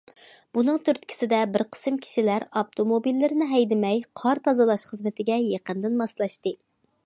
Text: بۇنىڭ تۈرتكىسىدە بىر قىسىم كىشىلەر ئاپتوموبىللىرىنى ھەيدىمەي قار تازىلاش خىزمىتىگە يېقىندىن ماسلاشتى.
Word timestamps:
بۇنىڭ 0.57 0.77
تۈرتكىسىدە 0.87 1.41
بىر 1.57 1.63
قىسىم 1.75 1.99
كىشىلەر 2.07 2.45
ئاپتوموبىللىرىنى 2.61 3.49
ھەيدىمەي 3.53 4.03
قار 4.23 4.45
تازىلاش 4.49 4.89
خىزمىتىگە 4.93 5.41
يېقىندىن 5.53 6.05
ماسلاشتى. 6.05 6.59